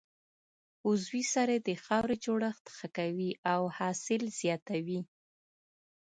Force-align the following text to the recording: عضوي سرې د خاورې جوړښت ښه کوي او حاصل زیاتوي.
عضوي 0.87 1.23
سرې 1.33 1.57
د 1.67 1.69
خاورې 1.83 2.15
جوړښت 2.25 2.65
ښه 2.75 2.87
کوي 2.97 3.31
او 3.53 3.61
حاصل 3.77 4.21
زیاتوي. 4.39 5.01